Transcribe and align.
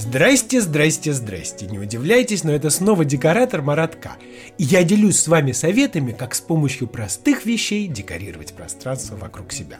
Здрасте, 0.00 0.62
здрасте, 0.62 1.12
здрасте. 1.12 1.66
Не 1.66 1.78
удивляйтесь, 1.78 2.42
но 2.42 2.52
это 2.52 2.70
снова 2.70 3.04
декоратор 3.04 3.60
Маратка. 3.60 4.12
И 4.56 4.64
я 4.64 4.82
делюсь 4.82 5.20
с 5.20 5.28
вами 5.28 5.52
советами, 5.52 6.12
как 6.12 6.34
с 6.34 6.40
помощью 6.40 6.88
простых 6.88 7.44
вещей 7.44 7.86
декорировать 7.86 8.54
пространство 8.54 9.16
вокруг 9.16 9.52
себя. 9.52 9.76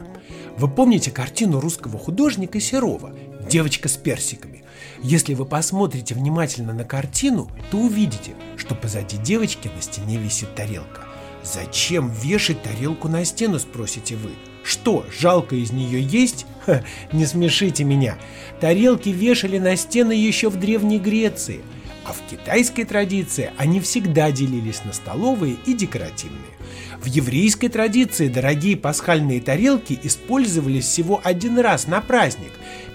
Вы 0.57 0.67
помните 0.67 1.09
картину 1.09 1.59
русского 1.59 1.97
художника 1.97 2.59
Серова 2.59 3.15
«Девочка 3.49 3.89
с 3.89 3.97
персиками»? 3.97 4.63
Если 5.01 5.33
вы 5.33 5.45
посмотрите 5.45 6.13
внимательно 6.13 6.71
на 6.71 6.83
картину, 6.83 7.49
то 7.71 7.79
увидите, 7.79 8.33
что 8.57 8.75
позади 8.75 9.17
девочки 9.17 9.71
на 9.75 9.81
стене 9.81 10.17
висит 10.17 10.53
тарелка. 10.53 11.07
Зачем 11.43 12.11
вешать 12.11 12.61
тарелку 12.61 13.07
на 13.07 13.25
стену, 13.25 13.59
спросите 13.59 14.15
вы? 14.15 14.31
Что, 14.63 15.05
жалко 15.19 15.55
из 15.55 15.71
нее 15.71 16.01
есть? 16.01 16.45
Ха, 16.65 16.83
не 17.11 17.25
смешите 17.25 17.83
меня. 17.83 18.17
Тарелки 18.59 19.09
вешали 19.09 19.57
на 19.57 19.75
стены 19.75 20.11
еще 20.13 20.49
в 20.49 20.57
Древней 20.57 20.99
Греции, 20.99 21.61
а 22.05 22.13
в 22.13 22.21
китайской 22.29 22.83
традиции 22.83 23.51
они 23.57 23.79
всегда 23.79 24.31
делились 24.31 24.83
на 24.85 24.93
столовые 24.93 25.57
и 25.65 25.73
декоративные. 25.73 26.39
В 27.01 27.07
еврейской 27.07 27.67
традиции 27.67 28.27
дорогие 28.27 28.77
пасхальные 28.77 29.41
тарелки 29.41 29.99
использовались 30.03 30.85
всего 30.85 31.19
один 31.23 31.57
раз 31.57 31.87
на 31.87 32.01
праздник, 32.01 32.51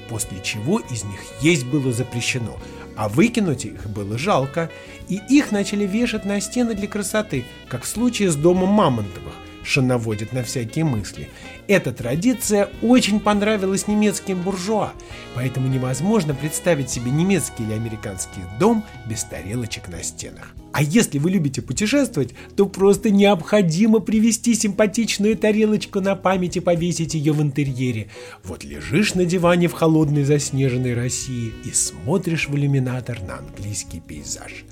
после 0.08 0.40
чего 0.42 0.78
из 0.78 1.04
них 1.04 1.20
есть 1.40 1.66
было 1.66 1.92
запрещено, 1.92 2.58
а 2.96 3.08
выкинуть 3.08 3.64
их 3.64 3.88
было 3.88 4.18
жалко, 4.18 4.70
и 5.08 5.20
их 5.28 5.52
начали 5.52 5.86
вешать 5.86 6.24
на 6.24 6.40
стены 6.40 6.74
для 6.74 6.88
красоты, 6.88 7.44
как 7.68 7.84
в 7.84 7.88
случае 7.88 8.30
с 8.30 8.36
домом 8.36 8.70
Мамонтовых, 8.70 9.34
наводит 9.83 10.33
на 10.33 10.42
всякие 10.42 10.84
мысли. 10.84 11.28
Эта 11.67 11.92
традиция 11.92 12.70
очень 12.83 13.19
понравилась 13.19 13.89
немецким 13.89 14.41
буржуа, 14.41 14.92
поэтому 15.34 15.69
невозможно 15.69 16.34
представить 16.34 16.91
себе 16.91 17.11
немецкий 17.11 17.64
или 17.64 17.72
американский 17.72 18.41
дом 18.61 18.84
без 19.06 19.25
тарелочек 19.25 19.89
на 19.89 20.03
стенах. 20.03 20.55
А 20.72 20.83
если 20.83 21.19
вы 21.19 21.31
любите 21.31 21.62
путешествовать, 21.62 22.34
то 22.55 22.67
просто 22.67 23.11
необходимо 23.11 24.00
привезти 24.00 24.55
симпатичную 24.55 25.37
тарелочку 25.37 26.00
на 26.00 26.14
память 26.14 26.59
и 26.59 26.61
повесить 26.61 27.14
ее 27.14 27.33
в 27.33 27.42
интерьере. 27.42 28.09
Вот 28.44 28.62
лежишь 28.62 29.14
на 29.14 29.25
диване 29.25 29.69
в 29.69 29.72
холодной 29.72 30.25
заснеженной 30.25 30.94
России 30.94 31.53
и 31.64 31.70
смотришь 31.72 32.48
в 32.48 32.56
иллюминатор 32.56 33.20
на 33.22 33.39
английский 33.39 34.00
пейзаж. 34.00 34.64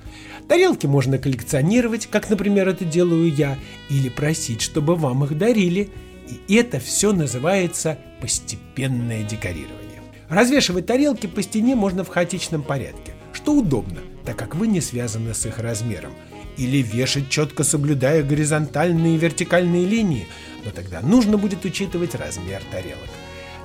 Тарелки 0.47 0.87
можно 0.87 1.17
коллекционировать, 1.17 2.07
как, 2.07 2.29
например, 2.29 2.69
это 2.69 2.85
делаю 2.85 3.33
я, 3.33 3.59
или 3.89 4.11
просить, 4.11 4.61
чтобы 4.85 4.97
вам 4.97 5.25
их 5.25 5.39
дарили. 5.39 5.91
И 6.47 6.55
это 6.55 6.79
все 6.79 7.13
называется 7.13 7.99
постепенное 8.21 9.23
декорирование. 9.23 10.03
Развешивать 10.29 10.87
тарелки 10.87 11.27
по 11.27 11.43
стене 11.43 11.75
можно 11.75 12.05
в 12.05 12.09
хаотичном 12.09 12.63
порядке, 12.63 13.15
что 13.33 13.55
удобно, 13.55 14.01
так 14.27 14.37
как 14.37 14.55
вы 14.55 14.67
не 14.67 14.83
связаны 14.83 15.33
с 15.33 15.47
их 15.47 15.59
размером. 15.59 16.13
Или 16.59 16.83
вешать 16.83 17.31
четко 17.31 17.65
соблюдая 17.65 18.23
горизонтальные 18.23 19.15
и 19.15 19.19
вертикальные 19.19 19.87
линии, 19.87 20.27
но 20.65 20.71
тогда 20.71 21.01
нужно 21.01 21.39
будет 21.39 21.65
учитывать 21.65 22.15
размер 22.15 22.63
тарелок. 22.71 23.11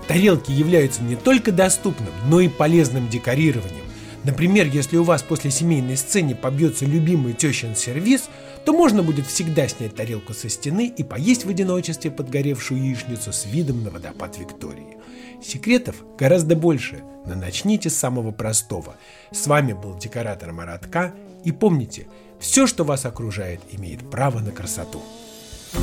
Тарелки 0.08 0.52
являются 0.52 1.04
не 1.04 1.16
только 1.16 1.52
доступным, 1.52 2.14
но 2.28 2.39
и 2.39 2.48
полезным 2.48 3.09
декорированием. 3.09 3.89
Например, 4.24 4.68
если 4.68 4.98
у 4.98 5.04
вас 5.04 5.24
после 5.24 5.50
семейной 5.50 5.96
сцены 5.96 6.36
побьется 6.36 6.86
любимый 6.86 7.34
тещин 7.34 7.76
сервис, 7.76 8.30
то 8.66 8.74
можно 8.74 9.02
будет 9.02 9.26
всегда 9.28 9.68
снять 9.68 9.96
тарелку 9.96 10.34
со 10.34 10.50
стены 10.50 10.88
и 10.88 11.04
поесть 11.04 11.46
в 11.46 11.50
одиночестве 11.50 12.12
подгоревшую 12.12 12.84
яичницу 12.84 13.32
с 13.32 13.46
видом 13.46 13.84
на 13.84 13.92
водопад 13.92 14.38
Виктории. 14.38 14.98
Секретов 15.42 16.04
гораздо 16.18 16.58
больше, 16.58 17.02
но 17.26 17.36
начните 17.36 17.90
с 17.90 17.96
самого 17.96 18.32
простого. 18.32 18.96
С 19.32 19.48
вами 19.48 19.72
был 19.72 19.98
декоратор 19.98 20.52
Маратка, 20.52 21.14
и 21.46 21.54
помните, 21.54 22.08
все, 22.40 22.68
что 22.68 22.84
вас 22.84 23.06
окружает, 23.06 23.62
имеет 23.72 24.10
право 24.10 24.40
на 24.40 24.52
красоту. 24.52 25.02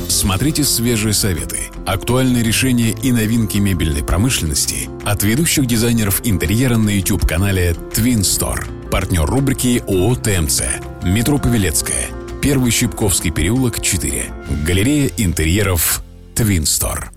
Смотрите 0.07 0.63
свежие 0.63 1.13
советы, 1.13 1.69
актуальные 1.85 2.43
решения 2.43 2.91
и 2.91 3.11
новинки 3.11 3.57
мебельной 3.57 4.03
промышленности 4.03 4.89
от 5.05 5.23
ведущих 5.23 5.65
дизайнеров 5.65 6.21
интерьера 6.23 6.77
на 6.77 6.89
YouTube-канале 6.89 7.75
Twin 7.93 8.21
Store. 8.21 8.65
Партнер 8.89 9.25
рубрики 9.25 9.83
ООО 9.87 10.15
ТМЦ. 10.15 10.61
Метро 11.03 11.37
Павелецкая. 11.37 12.07
Первый 12.41 12.71
Щипковский 12.71 13.31
переулок, 13.31 13.81
4. 13.81 14.25
Галерея 14.65 15.11
интерьеров 15.17 16.01
Twin 16.35 16.63
Store. 16.63 17.16